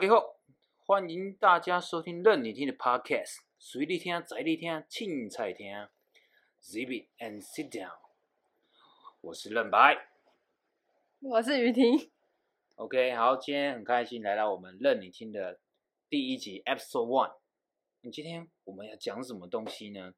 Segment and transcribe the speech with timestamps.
[0.00, 0.40] 大家好，
[0.86, 5.70] 欢迎大家收听任你听的 Podcast，随你听，在你听，青菜听
[6.62, 7.98] ，Zip it and sit down。
[9.20, 10.08] 我是任白
[11.18, 12.10] 我是雨婷。
[12.76, 15.60] ，OK，好，今天很开心来到我们任你听的
[16.08, 17.36] 第一集 Episode One。
[18.00, 20.14] 那今天我们要讲什么东西呢？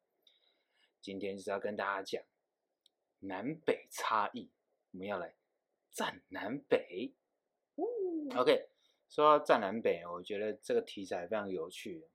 [1.00, 2.22] 今天是要跟大家讲
[3.18, 4.48] 南北差异，
[4.92, 5.34] 我们要来
[5.90, 7.14] 战南北。
[8.36, 8.68] OK，
[9.12, 12.08] 说到战南北，我觉得这个题材非常有趣。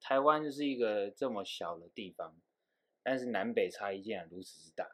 [0.00, 2.36] 台湾就是一个这么小的地方，
[3.00, 4.90] 但是南北差异竟然如此之大。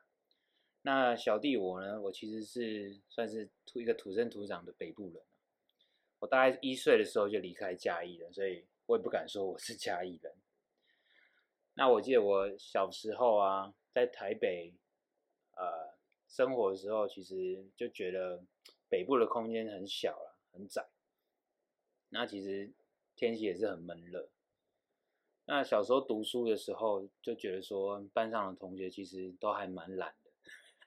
[0.82, 5.22] 那小弟我呢，我其实是算是土一个土生土长的北部人。
[6.18, 10.30] 我大概一岁的时候就离开嘉义了，所以我也不敢说我是嘉义人。
[11.72, 14.74] 那我记得我小时候啊，在台北
[15.56, 15.96] 呃
[16.28, 18.44] 生活的时候，其实就觉得
[18.90, 20.86] 北部的空间很小了，很窄。
[22.10, 22.72] 那其实
[23.16, 24.28] 天气也是很闷热。
[25.46, 30.30] 那小时候读书的时候，就觉得说班上的同学其实都还蛮懒的。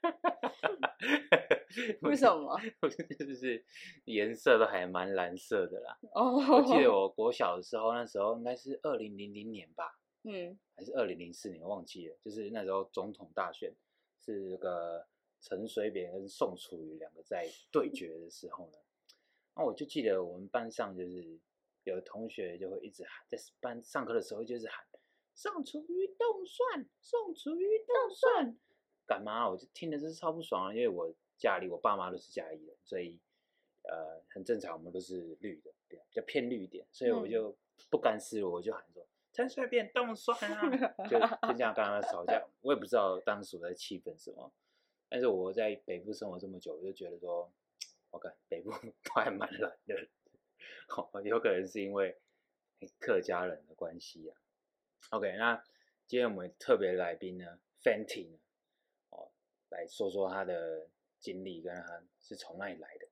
[2.01, 2.59] 为什么？
[3.17, 3.63] 就是
[4.05, 5.97] 颜色都还蛮蓝色的啦。
[6.13, 12.17] 哦，我记得 我国小的时候，那时候应该是二零零零年吧，嗯还是二零零四年，忘记了。
[12.23, 13.73] 就是那时候总统大选
[14.19, 15.07] 是那个
[15.39, 18.77] 陈水扁跟宋楚瑜两个在对决的时候呢，
[19.61, 21.39] 那我就记得我们班上就是
[21.83, 24.83] 有同学就会一直喊，在班上课的时候就是喊
[25.35, 28.57] 宋楚瑜动算，宋楚瑜动算，
[29.05, 29.47] 干嘛？
[29.47, 33.19] 我就听的真是超不爽啊，因为我家里我爸妈都是嘉义人，所以
[33.83, 37.55] 呃很正常，我们都是绿的，比较偏绿一点，所以我嗯就
[37.91, 40.61] 不甘示弱，我就喊说陈水扁动算啊，
[41.07, 42.43] 就就这样跟他们吵架。
[42.61, 44.51] 我也不知道当时我在气愤什么，
[45.07, 47.47] 但是我在北部生活这么久，我就觉得说，
[48.11, 48.71] 我看北部
[49.03, 49.95] 都还蛮懒的，
[50.95, 52.19] 哦，有可能是因为
[52.99, 54.37] 客家人的关系啊。
[55.09, 55.63] OK，那
[56.07, 58.37] 今天我们特别来宾呢，Fenty 呢，
[59.09, 59.31] 哦，
[59.69, 60.87] 来说说他的
[61.19, 63.07] 经历跟他是从哪里来的。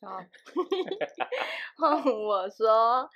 [0.00, 0.18] 好，
[2.28, 3.10] 我说，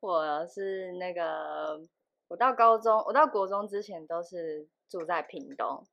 [0.00, 1.80] 我是那个，
[2.28, 5.86] 我到高中，我到国中之前都是住在屏东，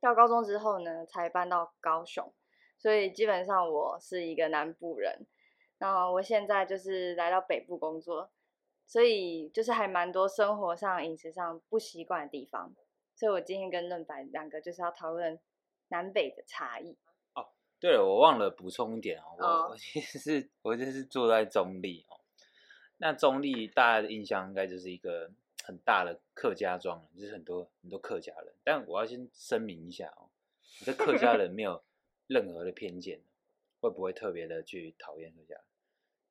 [0.00, 2.32] 到高中之后呢，才搬到高雄，
[2.82, 5.24] 所以基本上我是一个南部人。
[5.78, 8.32] 那我现在就是来到北部工作，
[8.84, 12.74] 所以就是还蛮多生活上、饮食上不习惯的地方。
[13.14, 15.38] 所以我今天跟润白两个就是要讨论
[15.90, 16.98] 南北的差异。
[17.34, 17.46] 哦
[17.78, 22.18] 对了，我忘了补充一点哦，我、哦我其实是我就是住在中立哦。
[22.96, 25.30] 那中立大家的印象应该就是一个
[25.62, 28.52] 很大的客家庄人，就是很多很多客家人。
[28.64, 30.30] 但我要先声明一下哦，
[30.80, 31.80] 我对客家人没有
[32.26, 33.20] 任何的偏见，
[33.80, 35.64] 会不会特别的去讨厌客家人？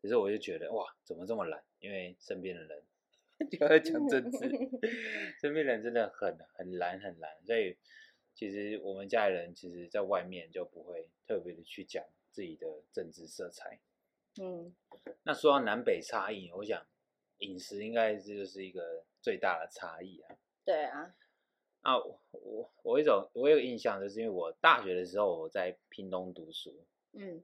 [0.01, 1.63] 可是我就觉得哇，怎么这么懒？
[1.79, 2.83] 因为身边的人
[3.51, 4.49] 就要讲政治，
[5.39, 7.77] 身边人真的很很懒很懒，所以
[8.33, 13.79] 其实我们家里人其实在外面就不会特别的去讲自己的政治色彩。
[14.41, 14.73] 嗯，
[15.23, 16.85] 那说到南北差异，我想
[17.39, 20.37] 饮食应该这就是一个最大的差异啊。
[20.63, 21.13] 对啊，
[21.81, 26.73] 啊，我我我有一种我有印象，就是因为我大学的时候我在屏东读书，
[27.13, 27.43] 嗯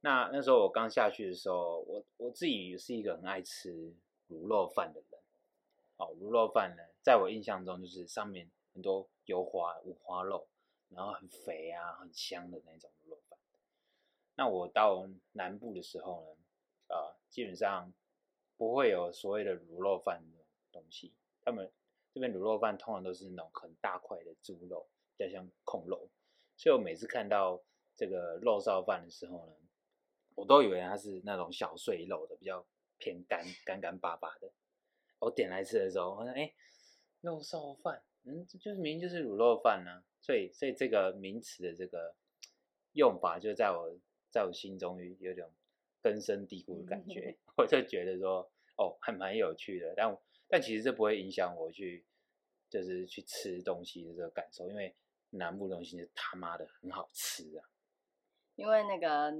[0.00, 3.94] 那那时候我刚下去的时候，我我自己是一个很爱吃
[4.28, 5.20] 卤肉饭的人。
[5.96, 10.46] 哦，卤肉饭呢，在我印象中就是上面很多油花五花肉，
[10.88, 13.38] 然后很肥啊，很香的那种卤肉饭。
[14.34, 16.42] 那我到南部的时候呢，
[16.88, 17.92] 呃，基本上
[18.56, 21.12] 不会有所谓的卤肉饭这种东西。
[21.44, 21.70] 他们
[22.14, 26.08] 这边卤肉饭通常都是那种很大块的猪肉，比较像控肉。
[26.56, 27.60] 所以我每次看到
[27.96, 29.52] 这个肉臊饭的时候呢，
[30.36, 32.64] 我都以为它是那种小碎肉的，比较
[32.98, 34.52] 偏干干干巴巴的。
[35.18, 36.54] 我点来吃的时候，我说：“哎、
[37.20, 42.14] 肉臊饭，嗯，这就是明明就是卤肉饭呢、所以，所以这个名词的这个
[42.92, 43.98] 用法，就在我
[44.30, 45.44] 在我心中有有点
[46.00, 47.36] 根深蒂固的感觉。
[47.56, 49.94] 我就觉得说，哦，还蛮有趣的。
[49.96, 50.16] 但
[50.48, 52.04] 但其实这不会影响我去
[52.68, 54.94] 就是去吃东西的这个感受，因为
[55.30, 57.64] 南部东西是他妈的很好吃啊。
[58.56, 59.32] 因为那个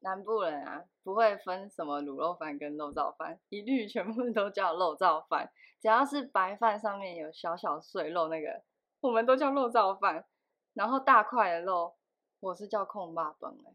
[0.00, 5.50] 南部人啊，不会分什么卤肉饭跟肉燥饭，一律全部都叫肉燥饭。
[5.80, 8.62] 只要是白饭上面有小小碎肉，那个
[9.00, 10.26] 我们都叫肉燥饭。
[10.74, 11.96] 然后大块的肉，
[12.38, 13.74] 我是叫控霸本哎。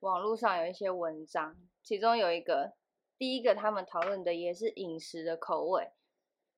[0.00, 2.74] 网络上有一些文章，其中有一个，
[3.16, 5.92] 第一个他们讨论的也是饮食的口味，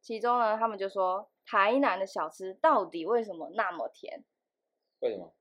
[0.05, 4.23] 其中呢，他们就说台南的小吃到底为什么那么甜？
[5.01, 5.33] 为什么？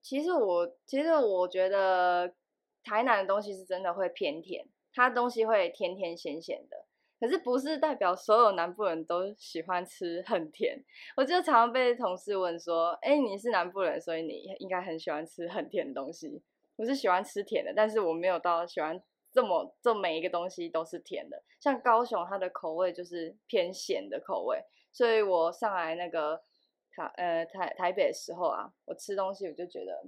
[0.00, 2.34] 其实我其实我觉得
[2.82, 6.86] 台南的东西是真的会偏甜，它东西会甜甜咸咸的。
[7.20, 10.82] 可是不是代表所有南部人都喜欢吃很甜，
[11.16, 16.42] 我就常常被同事问说：“哎，你是南部人，所以你应该很喜欢吃很甜的东西。”
[16.74, 19.00] 我是喜欢吃甜的，但是我没有到喜欢
[19.32, 21.42] 这么这每一个东西都是甜的。
[21.58, 24.62] 像高雄，它的口味就是偏咸的口味，
[24.92, 26.42] 所以我上来那个
[26.90, 30.04] 台呃台台北的时候啊，我吃东西我就觉得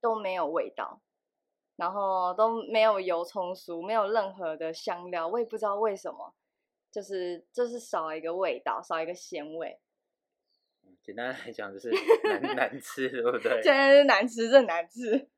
[0.00, 1.00] 都没有味道。
[1.76, 6.32] 然后都没有油葱酥，没有任何的香料，我也不知道为什么，
[6.92, 9.80] 就是就是少一个味道，少一个鲜味。
[11.02, 11.90] 简单来讲就是
[12.22, 13.58] 难难吃，对不对？
[13.60, 15.28] 简单是难吃，真难吃。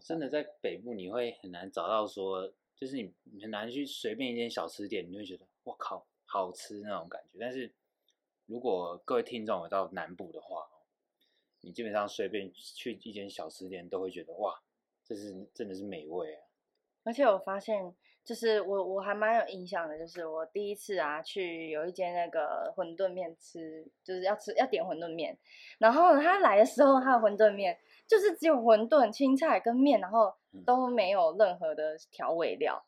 [0.00, 7.38] 真的在北部你会很难找到说，就是你很难去随便一间小吃店，你会觉得我靠好吃那种感觉。
[7.40, 7.72] 但是
[8.46, 10.66] 如果各位听众有到南部的话，
[11.60, 14.60] 你基本上随便去一间小吃店都会觉得哇。
[15.02, 16.40] 这是真的是美味啊！
[17.02, 17.92] 而且我发现，
[18.24, 25.36] 就是我我还蛮有印象的，就是我第一次啊去有一间那个馄饨面吃，就是要吃要点馄饨面，
[25.78, 27.76] 然后他来的时候，他的馄饨面
[28.10, 30.34] 就是只有馄饨、青菜跟面，然后
[30.66, 32.84] 都没有任何的调味料，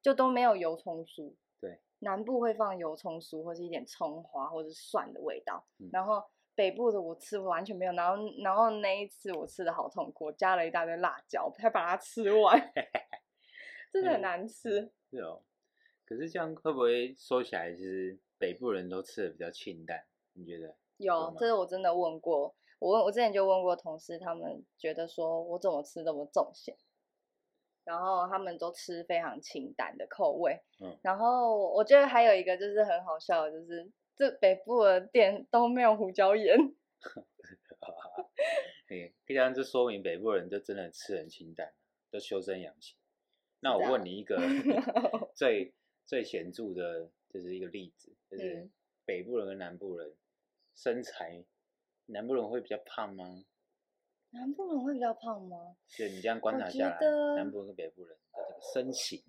[0.00, 1.34] 就都没有油葱酥。
[1.60, 6.22] 对，南部会放油葱酥，或是一点葱花或者蒜的味道，然后。
[6.56, 12.60] 北部的我吃完全没有，然后然后那一次我吃的好痛苦，加了一大堆辣椒才把它吃完，
[13.90, 14.92] 真的很难吃。
[15.10, 15.40] 是哦，
[16.04, 20.04] 可是这样会不会说起来，其实北部人都吃的比较清淡？
[20.34, 20.76] 你觉得？
[20.98, 26.76] 有，这个我真的问过，我问我之前就问过同事，他们觉得说我怎么吃这么重咸，
[27.84, 30.60] 然后他们都吃非常清淡的口味。
[30.80, 33.88] 嗯，然后我觉得还有一个就是很好笑的，就是。
[34.16, 36.54] 这北部的店都没有胡椒盐，
[38.88, 41.72] 哎，这样就说明北部人就真的吃很清淡，
[42.10, 42.98] 都修身养性。
[43.60, 44.36] 那我问你一个
[45.34, 45.72] 最
[46.04, 48.68] 最显著的，就是一个例子，就是
[49.06, 50.14] 北部人跟南部人
[50.74, 51.42] 身材，
[52.12, 53.44] 南部人会比较胖吗？
[54.30, 55.76] 南部人会比较胖吗？
[55.88, 56.98] 就你这样观察下来，
[57.36, 59.22] 南部人跟北部人的这个身形，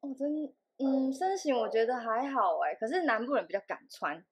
[0.00, 0.54] 哦，真。
[0.76, 4.26] 嗯，身形我觉得还好哎，可是南部人比较敢穿。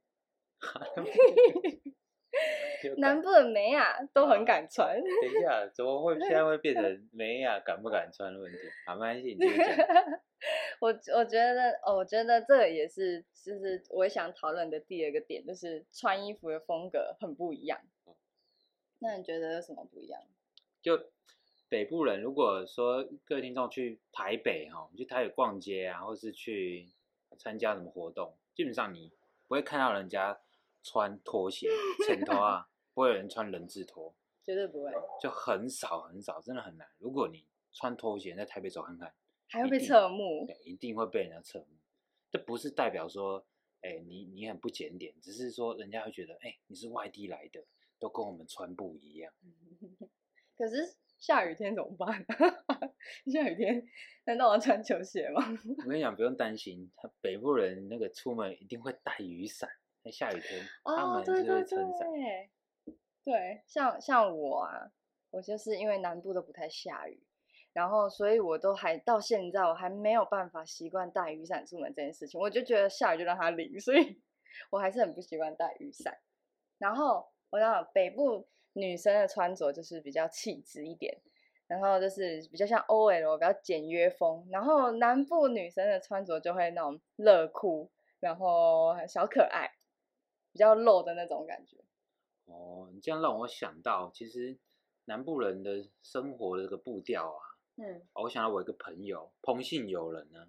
[2.99, 4.94] 南部的美雅都很敢穿。
[4.94, 6.82] 等一下，怎么会现在会变成
[7.12, 8.58] 美雅敢不敢穿的问题？
[8.87, 9.44] 好，没关系，你。
[10.81, 17.81] 我我觉得，哦，我觉得这个也是，就是我想讨论的第二个点，就是穿衣服的风格很不一样。
[18.99, 20.20] 那你觉得有什么不一样？
[20.82, 21.11] 就。
[21.69, 26.87] 北部人如果说各位听众去台北哈，去台北逛街啊，或是去
[27.38, 29.11] 参加什么活动，基本上你
[29.49, 30.38] 不会看到人家
[30.82, 31.69] 穿拖鞋、
[32.06, 36.88] 衬拖啊，不会有人穿人字拖，绝对不会，就很少很少，真的很难。
[36.99, 39.14] 如果你穿拖鞋在台北走看看，
[39.49, 41.67] 还会被侧目，对，一定会被人家侧目。
[42.31, 43.46] 这不是代表说，
[43.82, 47.65] 哎，你你很不检点，只是说人家会觉得，哎，你是外地来的，
[47.98, 49.32] 都跟我们穿不一样。
[50.56, 50.96] 可是。
[51.22, 52.27] 下雨天怎么办？
[53.31, 53.86] 下雨天
[54.24, 55.41] 难道我要穿球鞋吗？
[55.84, 59.70] 我跟你讲，不用担心，他北部人那个出门一定会带雨伞。
[60.05, 62.09] 在下雨天，他们就会撑伞。
[63.25, 64.91] 对，像像我啊，
[65.31, 67.23] 我就是因为南部都不太下雨，
[67.73, 72.41] 然后所以我都还到现在我还没有办法习惯带雨伞出门这件事情。
[72.41, 74.21] 我就觉得下雨就让它淋， 所以
[74.71, 76.19] 我还是很不习惯带雨伞。
[76.79, 78.47] 然后我想北部。
[78.75, 81.15] 女生的穿着就是比较气质一点，
[81.67, 84.49] 然后就是比较像 OL，比较简约风。
[84.51, 89.71] 然后南部女生的穿着就会那种热裤，然后小可爱，
[90.53, 91.79] 比较露的那种感觉。
[92.44, 94.56] 哦，你这样让我想到，其实
[95.06, 97.43] 南部人的生活的这个步调啊，
[97.77, 100.47] 嗯，我想到我一个朋友，彭姓友人呢，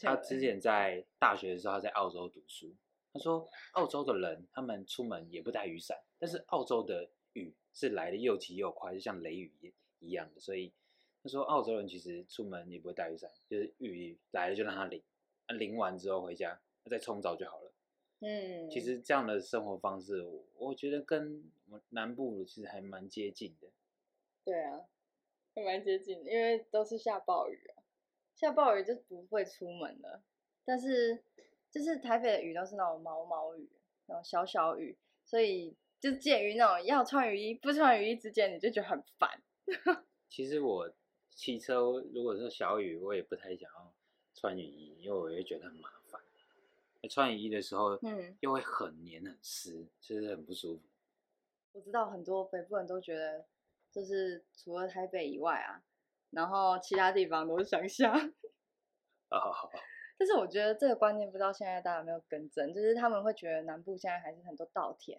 [0.00, 2.74] 他之前在大学的时候他在澳洲读书，
[3.12, 7.54] 他说澳洲的人他们出门也不带雨伞，但是澳洲的雨。
[7.72, 10.72] 是来的又急又快，就像雷雨一样的，所以
[11.22, 15.00] 他说澳洲人其实出门也不会带雨伞，就是雨来了就让他淋，
[15.56, 17.69] 淋完之后回家再冲澡就好了。
[18.20, 20.22] 嗯，其实这样的生活方式，
[20.56, 21.50] 我觉得跟
[21.90, 23.68] 南部其实还蛮接近的。
[24.44, 24.80] 对啊，
[25.54, 27.82] 还蛮接近，因为都是下暴雨啊，
[28.34, 30.22] 下暴雨就不会出门了。
[30.64, 31.22] 但是
[31.70, 33.68] 就是台北的雨都是那种毛毛雨，
[34.06, 35.76] 那种小小雨，所以。
[36.00, 39.42] 就介于那种要穿雨衣不穿雨衣之间，你就觉得很烦。
[40.30, 40.90] 其实我
[41.28, 41.78] 骑车
[42.14, 43.92] 如果是小雨，我也不太想要
[44.32, 45.99] 穿雨衣，因为我会觉得很麻烦。
[47.08, 50.82] 穿雨衣的时候，嗯，又会很黏很湿，其实很不舒服。
[51.72, 53.46] 我知道很多北部人都觉得，
[53.90, 55.82] 就是除了台北以外啊，
[56.30, 58.12] 然后其他地方都是乡下。
[59.30, 59.70] 哦，
[60.18, 65.18] 但是我觉得这个观念不知道现在大家有没有更正，就是他们会觉得南部现在还是很多稻田，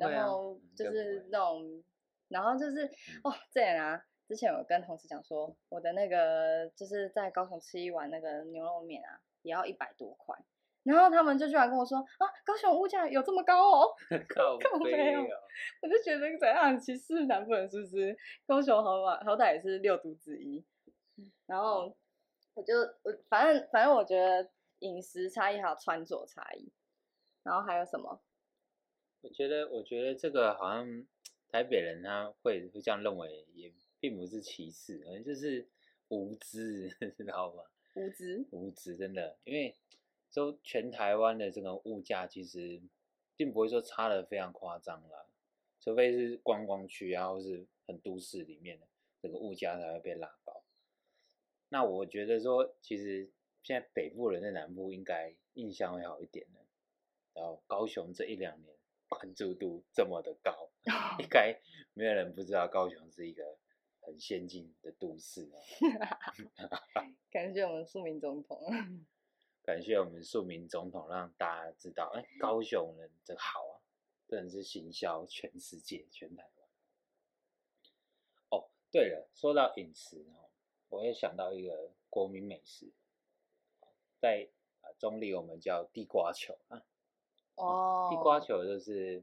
[0.00, 1.82] 啊然后嗯就是那种，
[2.28, 2.84] 然后就是
[3.22, 10.36] 哦，这样啊，之前有跟同事讲说，我的那个就是在高雄吃一碗那个牛肉面啊，也要一百多块，
[10.82, 13.94] 然后他们就居然跟我说啊，高雄物价有这么高哦，
[14.28, 15.40] 靠靠背背哦哦，
[15.82, 18.16] 我就觉得怎样歧视南部人是不是？
[18.46, 20.64] 高雄好歹好歹也是六都之一，
[21.46, 21.94] 然后
[22.54, 26.72] 我就我反正反正我觉得饮食差异还有穿着差异，
[27.42, 28.20] 然后还有什么？
[29.20, 31.06] 我觉得，我觉得这个好像
[31.48, 35.66] 台北人他会会这样认为，也并不是歧视，而就是
[36.08, 37.62] 无知， 知道吗？
[37.94, 39.74] 无知，无知真的，因为
[40.30, 42.82] 就全台湾的这个物价其实
[43.36, 45.26] 并不会说差的非常夸张啦，
[45.80, 48.86] 除非是观光区啊，或是很都市里面的
[49.22, 50.62] 这个物价才会被拉高。
[51.68, 53.30] 那我觉得说，其实
[53.62, 56.60] 现在北部人在南部应该印象会好一点的。
[57.32, 58.72] 然后高雄这一两年
[59.08, 60.70] 关注度这么的高，
[61.18, 61.60] 应 该
[61.92, 63.58] 没有人不知道高雄是一个
[64.02, 65.58] 很先进的都市哦。
[67.54, 68.58] 感谢我们庶民总统。
[69.62, 73.78] 感谢我们庶民总统，让大家知道，哎，高雄人真好啊，
[74.26, 76.68] 真的是行销全世界、全台湾。
[78.50, 80.50] 哦，对了，说到饮食哦，
[80.88, 82.90] 我也想到一个国民美食，
[84.18, 84.48] 在
[84.80, 86.82] 啊中立我们叫地瓜球啊，
[87.54, 89.22] 哦，地瓜球就是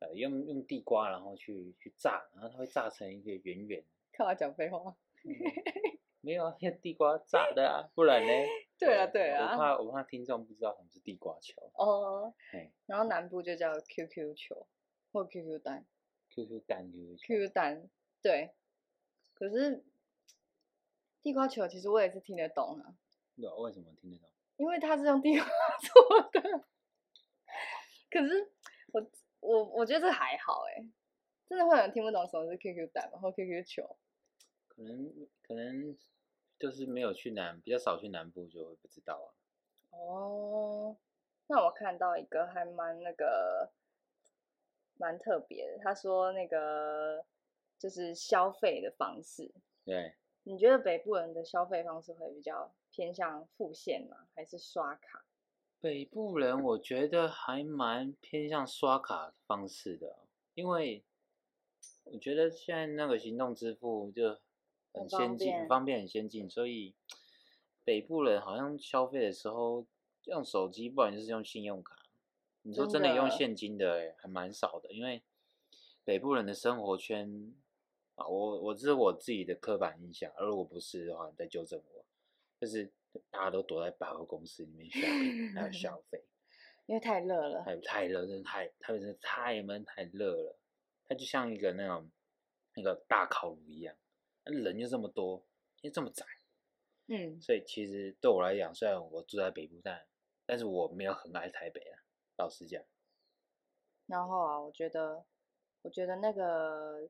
[0.00, 4.94] 呃用用地瓜然后去去炸，然后它会炸成一个圆圆，看我讲废话。
[6.24, 8.32] 没有啊， 用地瓜炸的啊，不然呢？
[8.78, 14.66] 对啊对啊我怕我怕听众不知道什么是地瓜球，哦，嘿然后南部就叫 QQ 球
[15.12, 15.86] 或 QQ 蛋
[16.30, 17.88] ，QQ 蛋 QQ 蛋，
[18.22, 18.50] 对。
[19.34, 19.84] 可是
[21.22, 22.94] 地瓜球其实我也是听得懂啊，
[23.36, 24.28] 对啊，为什么听得懂？
[24.56, 25.46] 因为它是用地瓜
[25.82, 26.64] 做的。
[28.10, 28.52] 可是
[28.92, 30.84] 我我我觉得这还好哎、
[31.48, 33.18] 真的会有人听不懂什么是 QQ 蛋吗？
[33.20, 33.96] 或 QQ 球？
[34.68, 35.12] 可能
[35.42, 35.96] 可能
[36.58, 39.28] 就是没有去南，比较少去南部，就会不知道啊。
[39.90, 40.96] 哦，
[41.46, 43.70] 那我看到一个还蛮那个
[44.96, 47.24] 蛮特别的，他说那个
[47.78, 49.52] 就是消费的方式，
[49.84, 54.26] 对，你觉得北部人的消费方式会比较偏向付现吗？
[54.34, 55.24] 还是刷卡？
[55.80, 60.20] 北部人我觉得还蛮偏向刷卡方式的，
[60.54, 61.04] 因为
[62.04, 64.40] 我觉得现在那个行动支付就
[64.94, 66.94] 很先进，很方便，很先进，所以
[67.84, 69.84] 北部人好像消费的时候
[70.24, 71.96] 用手机，不然就是用信用卡。
[72.62, 75.22] 你说真真的用现金的、欸，还蛮少的，因为
[76.04, 77.52] 北部人的生活圈
[78.14, 82.04] 啊，我我这是我自己的刻板印象，而如果不是的话，你再纠正我。
[82.60, 82.90] 就是
[83.30, 86.24] 大家都躲在百货公司里面 shopping，还有消 费，
[86.86, 87.76] 因为太热了还。
[87.78, 90.56] 太热，真的太，特别是太闷太热了，
[91.06, 92.08] 它就像一个那种
[92.76, 94.03] 那个大烤炉一样，那
[94.44, 95.44] 人就这么多，
[95.82, 96.24] 又这么窄，
[97.06, 100.06] 嗯，所以其实对我来讲，虽然我住在北部，但
[100.46, 102.02] 但是我没有很爱台北啊，
[102.36, 102.82] 老实讲。
[104.06, 105.24] 然后啊，我觉得，
[105.82, 107.08] 我觉得那个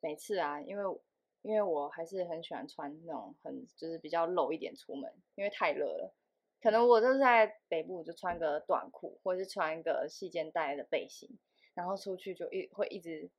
[0.00, 1.00] 每次啊，因为
[1.42, 6.14] 因为我还是很喜欢穿那种很就是比较露一点出门，因为太热了。
[6.60, 11.38] 可能我就是在北部就穿个短裤，或者是穿一个细肩带的背心，
[11.74, 13.30] 然后出去就一会一直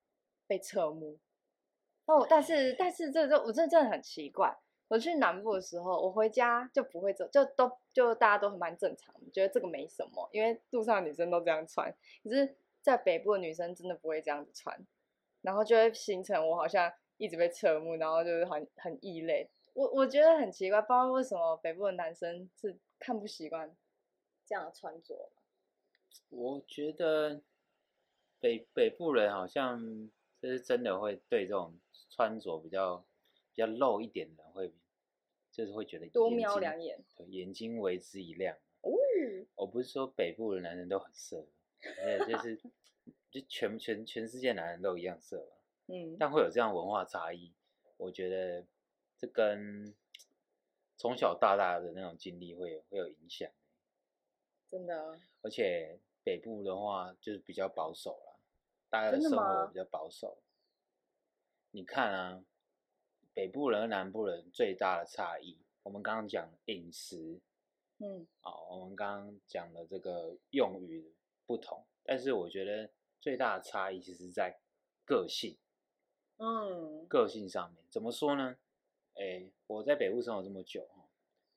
[0.47, 1.19] 被侧目。
[2.07, 4.57] 哦，但是但是这这我这真的很奇怪。
[4.87, 11.93] 我去南部的时候，我回家就不会这，就都就大家都蛮正常，觉得这个没什么，因为路上女生都这样穿。
[12.23, 14.87] 可是，在北部的女生真的不会这样子穿，
[15.41, 19.49] 然后就会形成我好像一直被侧目，然后就是很很异类。
[19.73, 23.75] 我我觉得很奇怪，不知道为什么北部的男生是看不习惯
[24.45, 25.29] 这样的穿着。
[26.29, 27.41] 我觉得
[28.39, 30.09] 北北部人好像
[30.41, 31.77] 就是真的会对这种
[32.17, 32.97] 穿着比较
[33.53, 34.73] 比较露一点的人会，
[35.51, 38.57] 就是会觉得多瞄两眼，对，眼睛为之一亮。
[38.81, 38.91] 哦，
[39.53, 41.45] 我不是说北部的男人都很色，
[42.03, 42.57] 没有，就 是
[43.29, 45.57] 就全全全世界男人都一样色嘛，
[45.93, 47.53] 嗯，但会有这样文化差异，
[47.97, 48.65] 我觉得
[49.15, 49.93] 这跟
[50.95, 53.47] 从小到大的那种经历会有会有影响。
[54.71, 58.39] 真的，而且北部的话就是比较保守啦，
[58.89, 60.41] 大家的生活比较保守。
[61.77, 62.43] 你看啊，
[63.35, 67.39] 北部人和南部人最大的差异，我们刚刚讲饮食
[67.99, 71.13] 嗯，啊、我们刚刚讲的这个用语
[71.45, 72.89] 不同，但是我觉得
[73.21, 74.59] 最大的差异其实在
[75.05, 75.55] 个性，
[76.37, 77.83] 嗯，个性上面。
[77.91, 78.57] 怎么说呢？
[79.13, 81.07] 哎，我在北部生活这么久哈，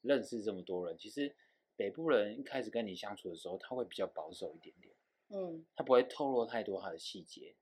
[0.02, 1.34] 认识这么多人，其实
[1.76, 4.94] 北部人一开始跟你相处的时候，他会比较保守一点点，
[5.28, 5.64] 嗯。
[5.74, 7.54] 他不会透露太多他的细节，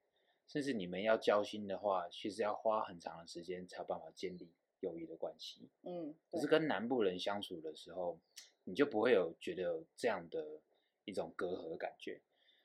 [0.49, 4.51] 甚至你们要交心的话，其实要花很长的时间才有办法建立
[4.81, 5.69] 友谊的关系。
[5.83, 8.19] 嗯，可是跟南部人相处的时候，
[8.65, 10.61] 你就不会有觉得有这样的
[11.05, 12.21] 一种隔阂的感觉。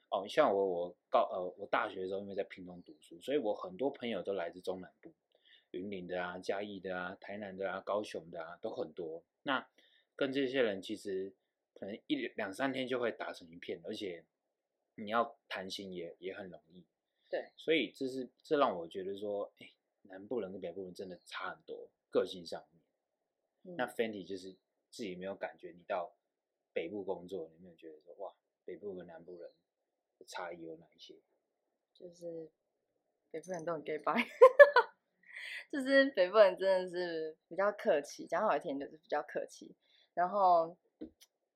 [0.10, 5.12] 哦，像我，我高呃，我大学的时候因为在屏东读书，所以我很多朋友都来自中南部，
[5.72, 9.24] 云林的啊、嘉义的啊、台南的啊、高雄的啊，都很多。
[9.42, 9.68] 那
[10.16, 11.34] 跟这些人其实
[11.74, 14.24] 可能一两三天就会打成一片，而且
[14.96, 16.86] 你要谈心也也很容易。
[17.34, 19.74] 对，所以这是这让我觉得说，哎，
[20.04, 22.80] 南部人跟北部人真的差很多，个性上面。
[23.64, 24.52] 嗯那 Fenty 就是
[24.92, 26.16] 自己没有感觉，你到
[26.74, 28.36] 北部工作，你有没有觉得说哇，
[28.66, 29.52] 北部跟南部人
[30.20, 31.16] 的差异有哪一些？
[31.96, 32.52] 就是
[33.32, 34.14] 北部人都很 gay 白，
[35.72, 39.76] 就是北部人真的是比较客气，讲好听就是比较客气，
[40.14, 40.78] 然后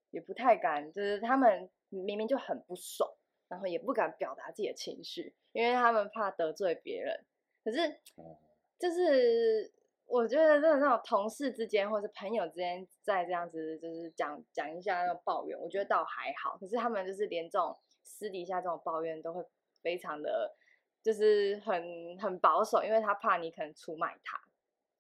[0.09, 3.07] 也不太敢，就是他们明明就很不爽，
[3.47, 7.23] 然后也不敢表达自己的情绪，因为他们怕得罪别人。
[7.63, 7.79] 可是
[8.15, 8.37] 哦，
[8.79, 9.71] 就是
[10.05, 16.57] 我觉得真的那种同事之间或是朋友之间在这样子，就是讲讲一下那种抱怨，我觉得倒还好。
[16.57, 19.43] 可是他们就是连这种私底下这种抱怨都会
[19.81, 20.55] 非常的，
[21.03, 24.39] 就是很很保守，因为他怕你可能出卖他。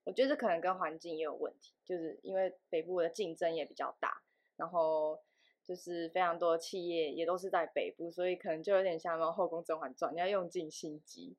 [0.03, 4.21] 我觉得这可能跟环境也有问题，就是因为北部的竞争也比较大，
[4.55, 5.19] 然后
[5.67, 11.35] 就是非常多企业也都是在北部，所以可能就有点像那种《后宫甄嬛传》，你要用尽心机，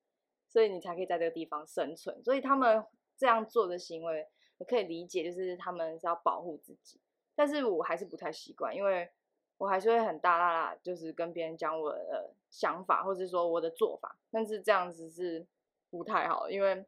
[0.46, 2.22] 所以你才可以在这个地方生存。
[2.22, 2.84] 所以他们
[3.16, 7.00] 这样做的行为，我可以理解，就是他们是要保护自己。
[7.34, 9.08] 但是我还是不太习惯，因为
[9.56, 14.18] 我还是会很大大大，就是跟别人讲我的想法，或者说我的做法。
[14.30, 15.46] 但是这样子是
[15.88, 16.84] 不太好，因为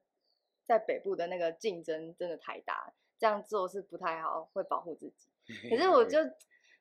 [0.66, 5.28] 在北部的那个竞争真的太大，这样做是不太好，会保护自己。
[5.68, 6.18] 可是我就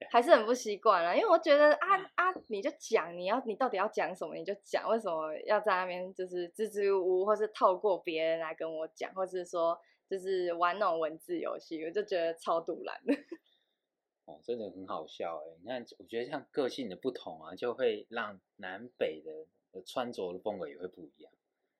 [0.09, 13.13] 还是很不习惯了，因为我觉得啊啊，你就讲你要你到底要讲什么你就讲，为什么要在那边就是支支吾吾，或是透过别人来跟我讲，或是说就是玩那种文字游戏，我就觉得超堵然的。
[14.25, 15.57] 哦，真的很好笑哎！
[15.62, 21.31] 你看，我觉得像个性的不同啊，就会让南北的的穿着的风格也会不一样。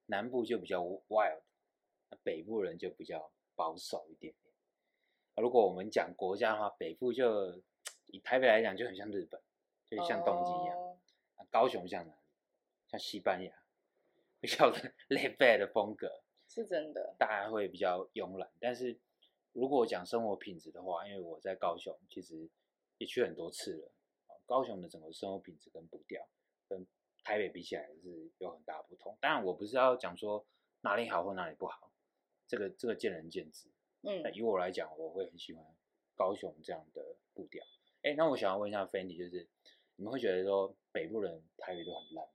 [0.08, 1.42] 南部就比较 wild，
[2.10, 4.54] 那北部人就比较保守一点点。
[5.36, 7.62] 啊如果我们讲国家的话，北部就
[8.12, 9.42] 以台北来讲就很像日本，
[9.90, 10.78] 就像东京一样。
[11.50, 12.20] 高雄像哪里？
[12.88, 13.52] 像西班牙，
[14.40, 14.72] 比较
[15.10, 16.22] laid back 的风格。
[16.48, 17.16] 是真的。
[17.18, 18.50] 大家会比较慵懒。
[18.60, 19.00] 但是
[19.54, 22.50] 如果讲生活品质的话，因为我在高雄其实
[22.98, 23.92] 也去很多次了，
[24.28, 26.28] 啊高雄的整个生活品质跟步调
[26.68, 26.86] 跟
[27.24, 29.18] 台北比起来是有很大不同。
[29.20, 30.46] 当然，我不是要讲说
[30.82, 31.92] 哪里好或哪里不好，
[32.48, 33.68] 这个这个见仁见智。
[34.02, 35.66] 嗯那以我来讲，我会很喜欢
[36.16, 37.66] 高雄这样的步调。
[38.04, 39.48] 哎，那我想要问一下 Fendi，就是
[39.98, 42.32] 你们会觉得说北部人台语都很烂吗？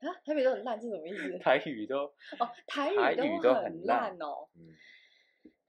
[0.00, 1.38] 啊，台北都很烂是什么意思？
[1.40, 2.04] 台语都
[2.38, 4.48] 哦，台台语语都很很烂哦。
[4.54, 4.74] 嗯，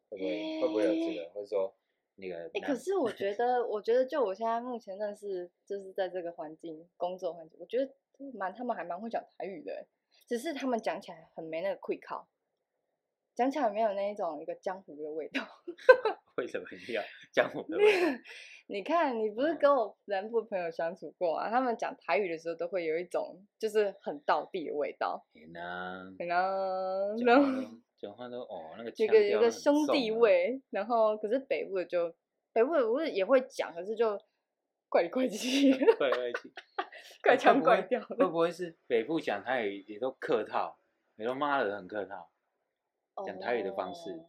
[0.10, 1.74] 会不会会不会有这个，或者说
[2.16, 2.68] 那个哎、南？
[2.68, 7.90] 可是我觉得，我觉得就我现在目前认识，就是在这个环境工作环境，我觉得
[8.34, 9.88] 蛮他们还蛮会讲台语的欸，
[10.28, 12.28] 只是他们讲起来很没那个 quick 靠，
[13.38, 15.48] 讲起来没有那一种一个江湖的味道。
[16.38, 18.08] 为什么一定要 江湖的味道？
[18.66, 21.48] 你看，你不是跟我南部朋友相处过啊？
[21.52, 32.12] 他们讲台语的时候都会有一种就是很道地的味道，天哪，然后讲然后话都讲话都哦，那个有个有个兄弟味，然后可是北部的就
[32.52, 34.20] 北部的不是也会讲，可是就
[34.90, 36.52] 怪里怪气，怪怪气，
[37.22, 40.78] 怪腔怪调的会不会是北部讲台语也都客套，
[41.16, 42.30] 也都骂的很客套，
[43.26, 44.26] 讲台语的方式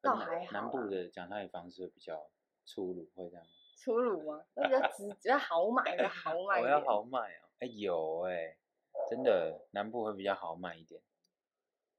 [0.00, 2.30] 倒还好南部的讲台语方式比较
[2.64, 3.46] 粗鲁，会这样。
[3.76, 4.44] 粗鲁吗？
[4.54, 6.64] 那比较直，比较豪迈，比较豪 迈一点。
[6.64, 8.56] 我要豪迈啊，哎有哎，
[9.08, 11.00] 真的南部会比较豪迈一点。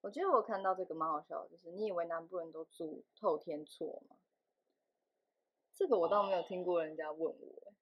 [0.02, 4.18] 我觉得我看到这个蛮好笑的，就是你以为南部人都住透天厝吗？
[5.74, 7.34] 这个我倒没有听过人家问我
[7.66, 7.74] 欸，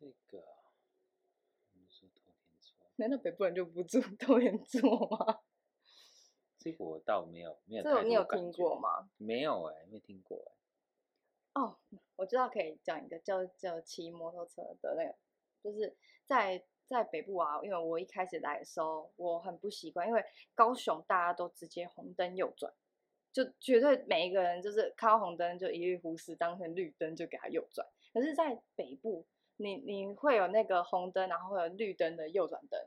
[0.00, 0.74] 这个啊，
[1.72, 5.40] 你说透天厝，难道北部人就不住 透天厝吗？
[6.64, 9.10] 这个我倒没有没有这太个你有听过吗？
[9.18, 10.56] 没有哎、没听过
[11.52, 11.76] 哎、哦，
[12.16, 15.14] 我知道可以讲一个叫叫骑摩托车的那个，
[15.62, 20.24] 就是在在北部啊，因为我一开始来的时候我很不习惯，因为
[20.54, 22.72] 高雄大家都直接红灯右转，
[23.30, 27.86] 就绝对每一个人就是看到红灯就一律忽视，当成绿灯就给他右转。
[28.14, 32.80] 可是，在北部，你你会有那个红灯，然后会有绿灯的右转灯，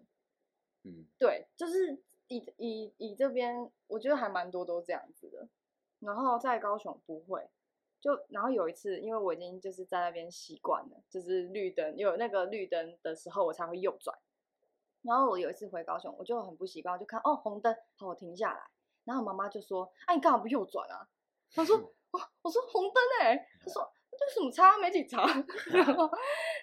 [0.84, 5.48] 嗯，对，就是以以以这边，我觉得还蛮多都这样子的。
[6.00, 7.50] 然后在高雄不会。
[8.00, 14.16] 就然后有一次，因为我已经就是在那边习惯了，就是绿灯有那个绿灯的时候，我才会右转。
[15.02, 18.60] 然后我有一次回高雄，我就很不习惯，我就看哦红灯，好我停下来。
[19.04, 21.08] 然后妈妈就说：“哎，你干嘛不右转啊？”
[21.52, 21.76] 她说：
[22.12, 23.36] “我我说红灯哎。
[23.66, 24.78] ”她说：“这什么差？
[24.78, 25.26] 没警察。
[25.74, 26.10] ”然后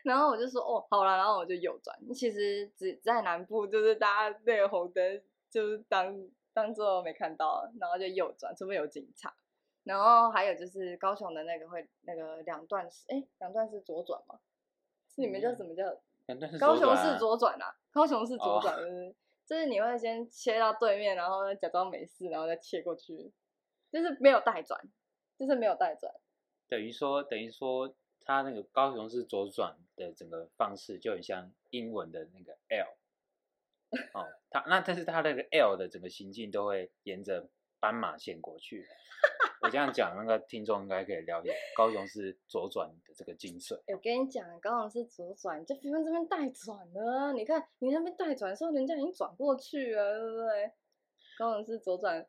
[0.04, 1.98] 然后我就说：“哦，好了。”然后我就右转。
[2.14, 5.22] 其实只在南部，就是大家那个红灯
[5.54, 9.32] 就是当当做没看到，然后就右转，除非有警察。
[9.84, 14.40] 然后还有就是高雄的那个会那个两段式，哎，两段式左转吗？
[15.14, 15.84] 是你们叫什么叫？
[16.58, 19.14] 高雄市左转啊，高雄市左转，就是
[19.46, 23.32] 就是你会先切到对面，然后假装没事，然后再切过去，
[23.92, 24.80] 就是没有带转，
[25.38, 26.12] 就是没有带转。
[26.66, 32.96] 等于说，等于说，它那个高雄市左转的整个方式就很像英文的那个 L。
[34.12, 37.48] 哦，他那但是他那个 L 的整个行进都会沿着
[37.80, 38.86] 斑马线过去。
[39.62, 43.80] 我这样讲，那个听众应该可以了解高雄是左转的这个精髓。
[43.86, 47.32] 我跟你讲，高雄是左转，就不用这边带转了。
[47.32, 50.72] 你看你那边带转的时候，人家已经转过去了，对不对？
[51.38, 52.22] 高雄是左转，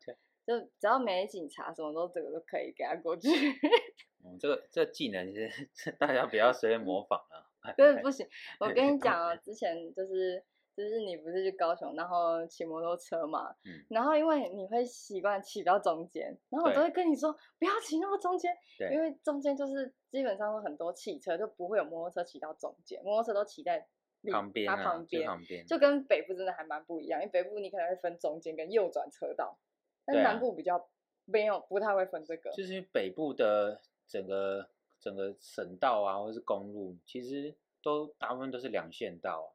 [0.46, 3.28] 就只要没警察，什么都这个都可以给他过去。
[4.24, 5.68] 嗯，这个这个技能其实
[6.00, 7.44] 大家不要随便模仿啊。
[7.76, 8.26] 真的不行，
[8.60, 10.42] 我跟你讲啊，之前就是。
[10.76, 13.56] 就是你不是去高雄，然后骑摩托车嘛，
[13.88, 18.54] 然后因为你会习惯骑到中间，然后我都会跟你说不要骑那么中间，
[18.92, 23.88] 因为中间就是基本上很多汽车，就不会有摩托车骑到中间，摩托车都骑在
[24.30, 29.56] 旁边，它旁边，就跟北部真的还蛮不一样，因为北部你可能会分中间跟右转车道，
[30.04, 30.90] 但南部比较
[31.24, 32.50] 没有，不太会分这个。
[32.50, 34.68] 就是北部的整个
[35.00, 39.48] 整个省道啊，或者是公路，其实都大部分都是两线道啊，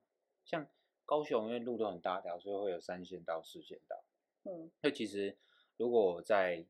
[0.44, 0.68] 像。
[1.12, 4.02] 高雄因为路都很大条，所以会有三线道、四线道。
[4.44, 5.38] 嗯，那其实
[5.76, 6.66] 如果我在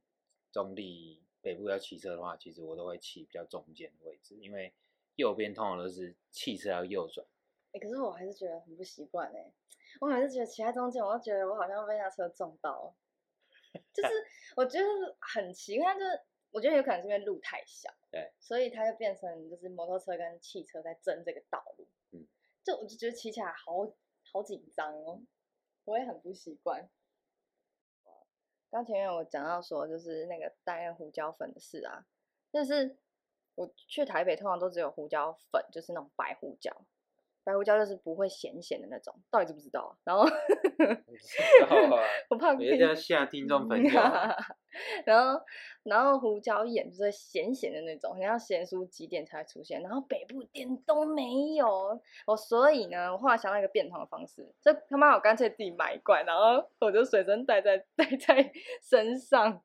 [0.51, 4.73] 中立北部要骑车的话，其实我都会骑比较中间的位置，因为
[5.15, 7.23] 右边通常都是汽车要右转。
[7.73, 9.53] 哎，可是我还是觉得很不习惯哎，
[9.99, 12.95] 我每次觉得骑在中间，我都觉得我好像被那车撞到，
[13.93, 14.09] 就是
[14.57, 21.87] 我觉得很奇怪，就是我觉得有可能是因为路太小，对，所以它就变成就是摩托车跟汽车在争这个道路。
[22.09, 22.25] 嗯，
[22.63, 23.87] 就我就觉得骑起来好。
[24.31, 25.21] 好紧张哦，
[25.85, 26.89] 我也很不习惯。
[28.69, 32.05] 刚前面我讲到说，就是那个代言胡椒粉的事啊，
[32.51, 32.97] 但是
[33.55, 36.85] 我去台北通常都只有胡椒粉，就是那种白胡椒。
[37.43, 39.97] 白胡椒就是不会咸咸的那种，到底知不知道？
[40.03, 40.23] 然后
[42.29, 43.89] 我怕别人吓听众朋友。
[45.05, 45.41] 然后，
[45.83, 51.99] 然后胡椒盐就是咸咸的那种，好像咸酥几点才出现，然后北部店都没有。
[52.25, 58.51] 我所以呢，我后来想到一个变通的方式，就他妈我干脆自己买一罐，然后我就随身带在带在
[58.81, 59.61] 身上。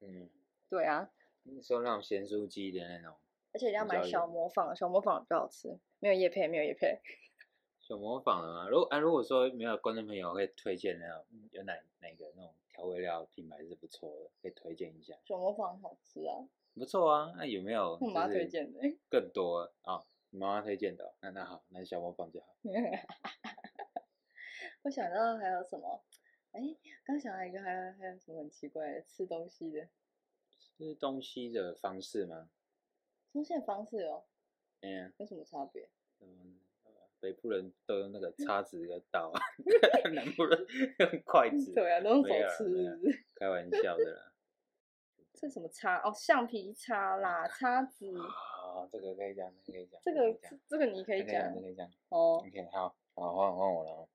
[0.00, 0.28] 嗯，
[0.68, 1.10] 对啊。
[1.44, 3.14] 你说那种咸酥鸡的那种。
[3.52, 5.78] 而且要买小模仿，小模仿比较好吃。
[5.98, 7.00] 没有叶配，没有叶配。
[7.80, 8.68] 小模仿的吗？
[8.68, 15.14] 如果啊，如果说没有观众朋友会推荐那种有哪哪个那种调味料品牌是不错的，可以推荐一下。
[15.24, 16.48] 小模仿好吃啊。
[16.74, 17.98] 不错啊，那有没有？
[18.00, 18.78] 我妈推荐的。
[19.10, 21.14] 更多啊，你妈妈推荐的。
[21.20, 22.54] 那那好，那小模仿就好。
[24.82, 26.02] 我想到还有什么？
[26.52, 26.60] 哎，
[27.04, 29.88] 刚想到一个，还有还有什么很奇怪的吃东西的？
[30.78, 32.48] 吃东西的方式吗？
[33.32, 34.24] 出现方式哦，
[34.80, 35.88] 嗯，有什么差别？
[36.20, 36.58] 嗯，
[37.20, 39.32] 北部人都用那个 叉子跟刀，
[40.12, 40.66] 南部人
[40.98, 44.32] 用筷子，对啊，都用手吃，开玩笑的啦。
[45.34, 45.96] 这什么叉？
[46.02, 48.12] 哦，橡皮叉啦，叉子。
[48.18, 50.00] 啊，这个可以讲，可以讲。
[50.02, 50.38] 这个
[50.68, 51.86] 这个你可以讲，可以讲。
[52.08, 54.08] 哦，OK，好，好换换我了哦。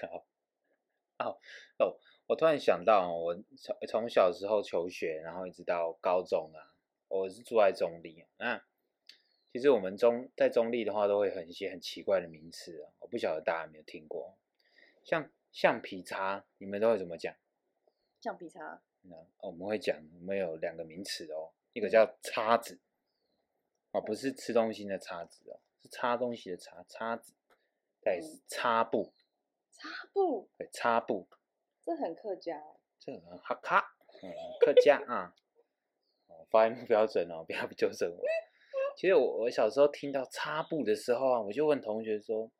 [0.00, 0.26] 好，
[1.28, 1.38] 哦
[1.78, 1.98] 哦。
[2.28, 6.74] 我突然想到，我从从小时候求学，然后一直到高中啊，
[7.08, 8.22] 我是住在中立。
[8.36, 8.62] 那
[9.50, 14.36] 其实我们中在中立的话，都会很一些很奇怪的名词啊，我不晓得大家有没有听过，
[15.02, 17.34] 像橡皮擦，你们都会怎么讲？
[18.20, 18.82] 橡皮擦？
[19.00, 22.78] 那我们会讲，我们有两个名词哦，一个叫叉子，
[23.92, 27.32] 哦，不是吃东西的叉子哦，是擦东西的擦叉子，
[28.02, 29.14] 对，擦布。
[29.72, 30.50] 擦布？
[30.58, 31.26] 对，擦布。
[31.88, 32.62] 这很客家，
[33.00, 35.34] 这很哈卡，嗯，客家啊，
[36.50, 38.22] 发音不标准哦，不要纠正我。
[38.94, 42.50] 其实我我小时候听到擦布的时候啊，我就问同学说，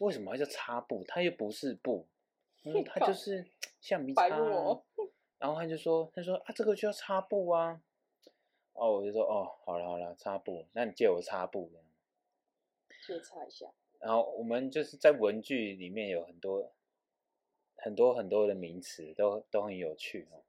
[0.00, 1.04] 为什么要叫擦布？
[1.06, 2.08] 它又不是布，
[2.64, 3.46] 嗯，它就 是
[3.82, 4.28] 橡皮擦。
[5.38, 7.82] 然后他就说，他说啊，这个就要擦布啊。
[8.72, 11.70] 哦，我就说哦，好了好了，擦布，那你借我擦布。
[13.06, 13.66] 借擦一下。
[13.98, 16.72] 然后我们就是在文具里面有很多。
[17.86, 20.42] 很多很多的名词都都很有趣哦。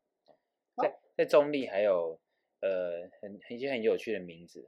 [0.81, 2.19] 在在中立还有
[2.61, 4.67] 呃很一些很有趣的名字，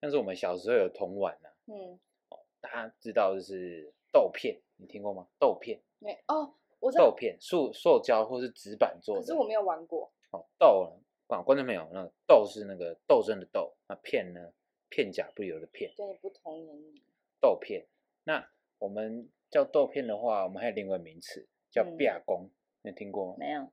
[0.00, 5.28] 像是我们小时候有铜碗呐、嗯，哦，大家知道就是豆片，你听过吗？
[5.38, 9.20] 豆片，没哦，我知道豆，片，塑塑胶或是纸板做的。
[9.20, 10.10] 可是我没有玩过。
[10.30, 14.54] 哦，豆呢，啊，观众朋友，那个豆是那个豆真的豆，那片呢，
[14.88, 17.02] 片甲不留的片，跟你不同年龄。
[17.42, 17.86] 豆片。
[18.24, 22.50] 那我们叫豆片的话，我们还有另外一个名词叫嗯壁公，
[22.82, 23.36] 你有听过吗？
[23.38, 23.70] 没有。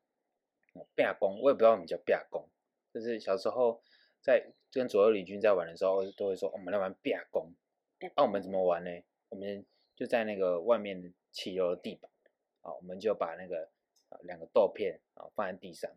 [0.95, 2.47] 壁公，我也不知道我们叫壁公，
[2.93, 3.81] 就是小时候
[4.21, 7.51] 在跟左右邻居在玩的时候，都会说我们来玩壁公。
[8.15, 8.91] 那、我们怎么玩呢？
[9.29, 12.11] 我们就在那个外面骑楼的地板，
[12.61, 13.67] 啊，我们就把那个
[14.09, 15.89] 啊两个豆片啊放在地上，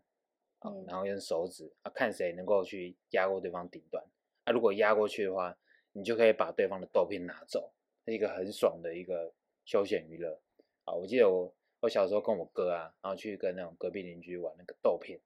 [0.61, 4.03] 啊，嗯然后用手指啊看谁能够去压过对方顶端。
[4.45, 5.55] 啊，如果压过去的话，
[5.93, 7.71] 你就可以把对方的豆片拿走，
[8.07, 9.31] 是一个很爽的一个
[9.67, 10.41] 休闲娱乐。
[10.85, 15.21] 啊，我记得我我小时候跟我哥啊，然后去跟那种隔壁邻居玩那个豆片，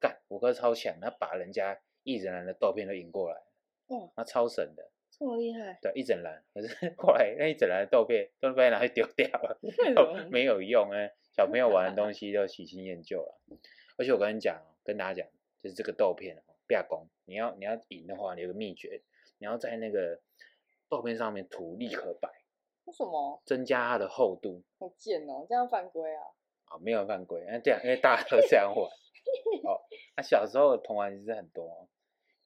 [0.00, 3.42] 干，我哥超强，他把人家一整篮的豆片都赢过来，
[3.88, 4.90] 哇，他超神的。
[5.10, 5.78] 这么厉害？
[5.82, 9.60] 对，一整篮，可是 后来那一整篮的豆片都被拿去丢掉了，
[10.30, 11.12] 没有用哎。
[11.36, 13.40] 小朋友玩的东西都喜新厌旧了。
[13.96, 19.02] 而且我跟你讲哦，跟大家讲，就是这个豆片哦，不要攻，你要你要赢的话，你有个秘诀，
[19.38, 20.20] 你要在那个
[20.88, 22.28] 豆片上面涂立刻白，
[22.84, 23.40] 为什么？
[23.44, 26.22] 增加它的厚度好贱哦，这样犯规啊！
[26.66, 28.84] 啊，没有犯规，那这样因为大家都这样玩
[29.64, 29.80] 哦。
[30.16, 31.88] 那、小时候的童玩其实很多、哦，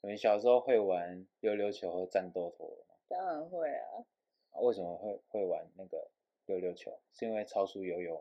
[0.02, 2.94] 你们小时候会玩溜溜球和战斗陀螺吗？
[3.08, 4.04] 当然会啊。
[4.50, 6.10] 啊为什么会会玩那个
[6.46, 7.00] 溜溜球？
[7.12, 8.14] 是因为超速游泳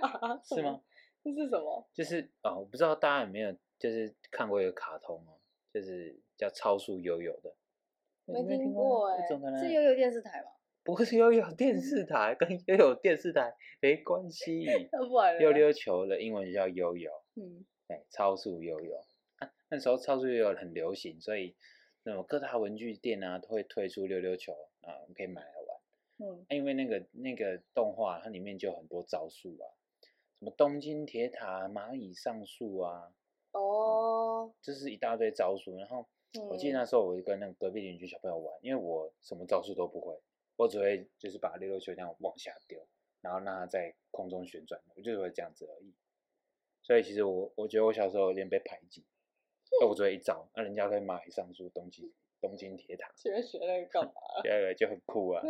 [0.00, 0.40] 吗？
[0.44, 0.80] 是吗？？
[1.22, 1.86] 这是什么？
[1.92, 5.38] 就是啊、我不知道大家有没有就是看过一个卡通哦，
[5.72, 7.54] 就是叫超速悠悠的，
[8.26, 9.26] 没听过哎？
[9.58, 10.50] 是悠悠电视台吗？
[10.82, 14.64] 不是悠悠电视台，跟悠悠电视台没关系。
[15.38, 18.96] 溜溜球的英文就叫悠悠，嗯，哎，超速悠悠。
[19.38, 21.54] 啊，那时候超速悠悠很流行，所以
[22.02, 25.80] 那种各大文具店啊都会推出溜溜球啊，你可以买来玩。
[26.18, 29.68] 嗯，因为那个那个动画它里面就有很多招数啊，
[30.38, 33.12] 什么东京铁塔、蚂蚁上树啊，
[33.52, 35.76] 哦，就是一大堆招数。
[35.76, 36.06] 然后
[36.48, 40.14] 我记得那嗯时候我就跟那个隔壁邻居小朋友玩，因为我什么招数都不会，
[40.60, 42.86] 我只会就是把溜溜球这样往下丢，
[43.22, 45.94] 然后让它在空中旋转，我就会这样子而已。
[46.82, 49.02] 所以其实我我觉得我小时候有点被排挤，
[49.80, 54.12] 那我只会一招，那人家会蚂蚁上树、东京东京铁塔，学学那个干嘛？
[54.44, 55.42] 第二个就很酷啊，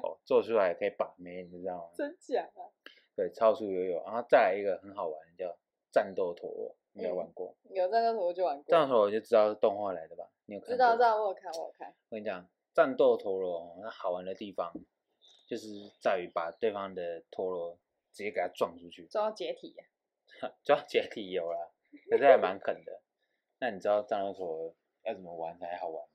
[0.00, 1.90] 哦，做出来可以把妹，你知道吗？
[1.96, 2.70] 真假啊？
[3.16, 5.58] 对，超速游泳，然后再来一个很好玩的叫
[5.90, 7.56] 战斗陀螺，你有嗯玩过？
[7.64, 10.30] 有战斗陀螺就玩过，战斗陀螺就知道是动画来的吧？
[10.46, 10.72] 你有看过？
[10.72, 11.88] 知道知道，我有看我有看。
[11.88, 14.72] 我跟你讲，战斗陀螺哦它好玩的地方，
[15.46, 15.68] 就是
[16.00, 17.78] 在于把对方的陀螺
[18.12, 19.74] 直接给它撞出去，撞到解体，
[20.64, 21.70] 撞解体有啦，
[22.10, 23.00] 可是还蛮狠的。
[23.60, 26.08] 那你知道战斗陀螺要怎么玩才好玩吗？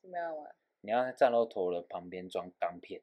[0.00, 3.02] 怎么样玩你要在战斗陀螺旁边装钢片，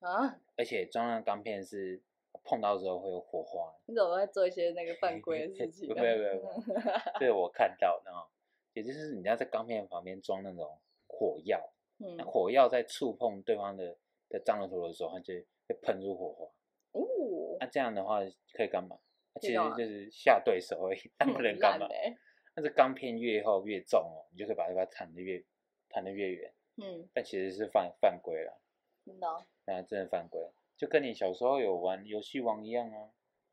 [0.00, 0.40] 啊？
[0.56, 2.02] 而且装上钢片是
[2.44, 5.94] 碰到之后会有火花，你怎么会做一些那个犯规的事情啊？
[5.94, 8.28] 不会不会不这是我看到的哦。
[8.74, 11.72] 也就是你要在钢片旁边装那种火药，
[12.04, 13.96] 嗯那，火药在触碰对方的
[14.28, 15.32] 的战斗陀螺的时候，它就
[15.68, 16.44] 会喷出火花。
[16.92, 18.20] 哦，那、这样的话
[18.52, 18.98] 可以干嘛？
[19.40, 21.98] 其实就是吓对手而已， 但不能干嘛烂。
[21.98, 22.16] 欸
[22.56, 25.44] 但是钢片越厚越重哦，你就可以把对方弹得越
[25.88, 26.54] 弹得越远。
[26.76, 28.60] 嗯，但其实是犯犯规了，
[29.04, 30.40] 真的哦，那真的犯规，
[30.76, 33.10] 就跟你小时候有玩游戏王一样啊。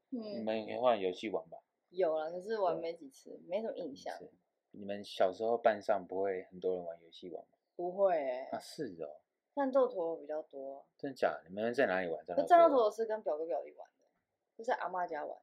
[0.10, 1.58] 你嗯，们也可以玩游戏王吧？
[1.90, 4.16] 有了，可是玩没几次，没什么印象。
[4.20, 4.30] 是。
[4.70, 7.58] 你们小时候班上不会很多人玩游戏王吗？
[7.82, 9.10] 不会诶、啊，是哦，
[9.56, 11.50] 战斗陀螺比较多，真的假的？
[11.50, 12.92] 你们在哪里玩战斗那战斗陀陀螺？
[12.92, 14.06] 是跟表哥表弟玩的，
[14.56, 15.36] 就在阿妈家玩，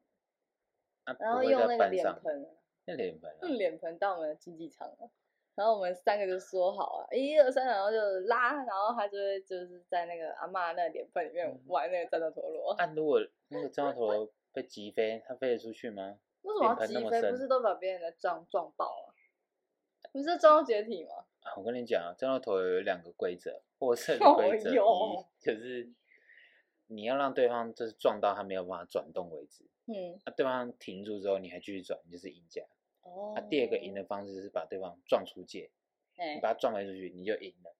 [1.02, 2.50] 啊，然后用那个脸盆啊，
[2.84, 5.10] 那脸盆啊，用脸盆当我们的竞技场了。
[5.56, 7.98] 然后我们三个就说好啊，一二三，然后就
[8.28, 12.70] 拉，然后他就会就是在那个阿妈那个脸盆里面嗯玩那个战斗陀螺。
[12.74, 16.20] 啊，如果那个战斗陀螺被击飞，它飞得出去吗？
[16.42, 17.32] 为什么要击飞？
[17.32, 19.14] 不是都把别人的撞撞爆了？
[20.12, 21.17] 不是撞到解体吗？
[21.48, 25.90] 啊，我跟你讲啊，战斗陀螺有两个规则，获胜哦规则一哟就是
[26.86, 32.62] 你要让对方就是撞到他没有办法转动为止，嗯，那、对方停住之后你还继续转，你就是赢家。
[33.02, 33.32] 哦。
[33.34, 35.70] 那、第二个赢的方式是把对方撞出界，
[36.16, 37.74] 哎你把他撞飞出去，你就赢了。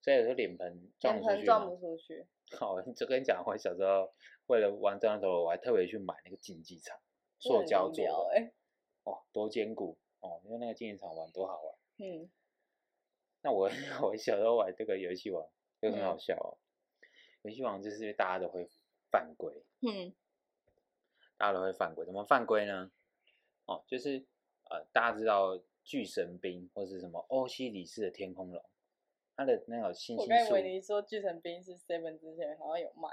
[0.00, 1.76] 所以有时候脸盆撞出去撞不？
[1.76, 4.12] 出去，好，就跟你讲，我小时候
[4.46, 6.98] 为了玩战斗陀螺，我还特别去买那个竞技场，
[7.38, 8.52] 塑胶做的，哎，
[9.04, 11.74] 哦，多坚固哦，因为那个竞技场玩多好玩。
[11.98, 12.30] 嗯，
[13.42, 13.68] 那我
[14.02, 15.48] 我小时候玩这个游戏王
[15.80, 16.58] 就很好嗯笑哦，
[17.42, 18.68] 游戏王就是大家都会
[19.10, 20.12] 犯规，嗯，
[21.36, 22.04] 大家都会犯规。
[22.04, 22.90] 怎么犯规呢？
[23.66, 24.24] 哦，就是
[24.70, 28.64] 呃，大家知道巨神兵或是什么欧西里斯的天空龙，
[29.36, 33.08] 它的那个星我星数我以为你说巨神兵是 Seven 之前好像有卖，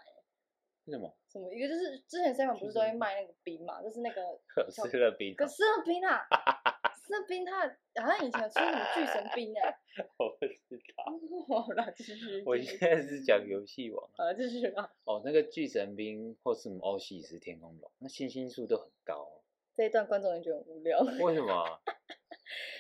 [0.85, 1.13] 是什么？
[1.27, 6.21] 什么一个就是之前 Seven 不是都会卖那个冰嘛，就是那个可小斯乐冰可是了冰啊，
[7.09, 7.61] 那冰它
[8.01, 9.77] 好像以前出什么巨神兵哎、
[10.17, 11.05] 我不知道。
[11.61, 14.25] 好啦，继续，我现在是讲游戏王啊。
[14.27, 19.41] 好继续啊，哦，那个巨神兵或是什么欧西里斯天空龙，那星星数都很高哦、
[19.75, 20.99] 这一段观众也觉得很无聊。
[21.21, 21.79] 为什么？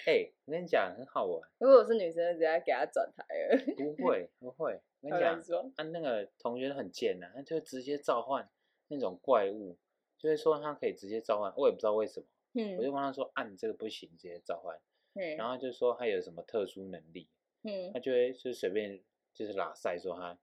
[0.07, 1.41] 哎、我跟你讲，很好玩。
[1.57, 3.57] 如果我是女生，直接给他转台了。
[3.75, 4.79] 不会，不会。
[5.05, 8.49] 我跟你讲啊，那个同学很贱呐、他就直接召唤
[8.87, 9.77] 那种怪物，
[10.17, 12.25] 就会说他可以直接召唤，我也不知道为什么。
[12.57, 14.79] 嗯我就跟他说，啊，你这个不行，直接召唤。
[15.13, 17.29] 嗯然后他就说他有什么特殊能力，
[17.61, 18.99] 嗯他就会就随便
[19.33, 20.37] 就是拉塞说他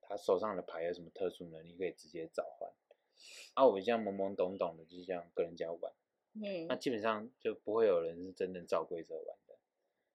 [0.00, 2.70] 他手上的牌有什么特殊能力可以直接召唤。
[3.54, 5.92] 啊，我这样懵懵懂懂的，就是这样跟人家玩。
[6.34, 9.56] 嗯那嗯，基本上就不会有人是真正照规则玩的，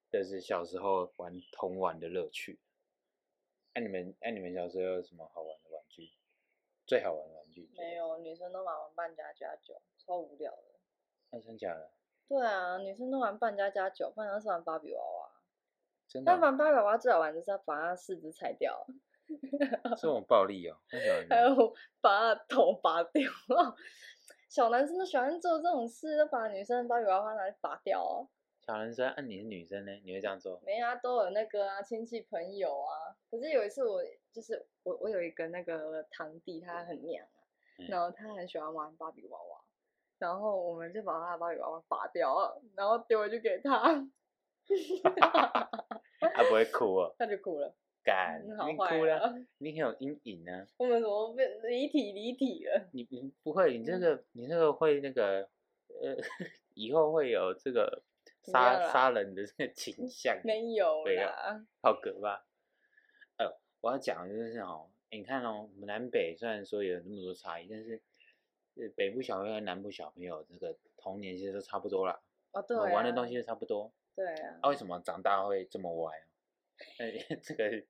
[0.09, 2.59] 这是小时候玩童玩的乐趣。
[3.73, 6.11] 哎、你们哎、你们小时候有什么好玩的玩具？
[6.85, 7.69] 最好玩的玩具？
[7.77, 7.95] 没。
[7.95, 10.79] 有，女生都玩玩扮家家酒，超无聊的。
[11.31, 11.91] 那、真假的？
[12.27, 15.31] 对啊，女生都玩扮家家酒，不然是玩芭比娃娃。
[16.07, 16.35] 真的哦？
[16.35, 18.85] 但玩芭比娃娃最好玩的是要把它四肢拆掉，
[19.95, 20.75] 这种暴力哦？
[21.29, 23.23] 还有把它头拔掉。
[24.49, 28.27] 小男生都喜欢做这种事，都把女生芭比娃娃拿去拔掉哦。
[28.71, 29.91] 小男生，啊，你是女生呢？
[30.05, 30.61] 你会这样做？
[30.65, 33.11] 没啊，都有那个啊，亲戚朋友啊。
[33.29, 37.43] 可是有一次我就是我我有一个那个堂弟，他很娘啊，
[37.79, 39.59] 嗯然后他很喜欢玩芭比娃娃，
[40.19, 44.07] 然后我们就把他的芭比娃娃拔掉了，然后丢回去给他，
[46.33, 47.13] 他不会哭哦？
[47.19, 49.33] 他就哭了，干，嗯好你哭了，啊！
[49.57, 52.87] 你很有阴影啊、 我们怎么变离体离体了？
[52.93, 55.49] 你你不会，你这嗯个你这个会那个
[56.01, 56.15] 呃，
[56.73, 58.01] 以后会有这个
[58.43, 60.39] 杀杀人的这个倾向。
[60.43, 62.45] 没有没有啦，好可怕。
[63.37, 68.01] 呃，我要讲的就是哦，你看哦，我们南北虽然说有那么多差异，但是
[68.75, 73.91] 呃北部小朋友和南部小朋友这个童年其实都差不多啦，哦对、我啊，玩的东西都差不多。
[74.15, 76.25] 对啊，啊，为什么长大会这么歪啊？
[76.99, 77.11] 呃，
[77.43, 77.83] 这个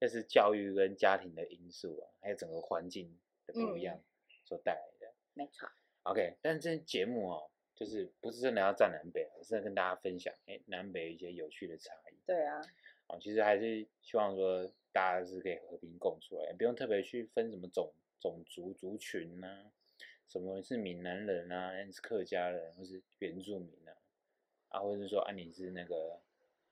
[0.00, 4.00] 就是教育跟家庭的因素啊，还有整个环境的不一样
[4.44, 5.12] 所带来的。
[5.34, 5.68] 没错
[6.04, 12.16] ，OK，但是这节目哦，就是不是真的要站南北，而是在跟大家分享，哎，南北一些有趣的差异。
[12.26, 12.60] 对啊，
[13.06, 19.70] 哦，其实还是希望说大家是可以和平共处的，也不用特别去分什么种种族族群呐、
[20.26, 23.92] 什么是闽南人啊，是客家人，或是原住民啊，
[24.70, 26.18] 啊，或者是说啊你是那个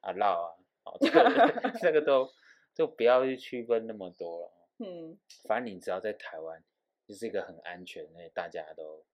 [0.00, 2.32] 阿绕啊，哦，这个 这个都
[2.72, 4.52] 就不要去区分那么多了。
[4.78, 6.64] 嗯，反正你只要在台湾，
[7.06, 9.04] 就是一个很安全的，大家都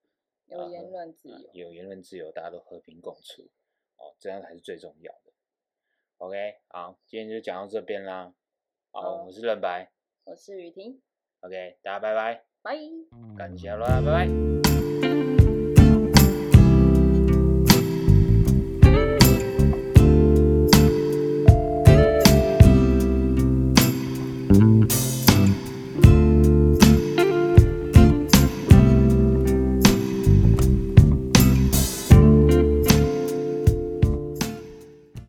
[0.50, 3.42] 有言论自呃由，有言论自由，大家都和平共处，
[3.96, 5.32] 哦，这样才是最重要的。
[6.18, 8.34] OK，好，今天就讲到这边啦。
[8.90, 9.90] 好，好我是任白
[10.24, 11.00] 我是雨婷
[11.40, 12.76] ，，OK，大家拜拜，拜。
[13.38, 14.89] 感谢啦，拜拜。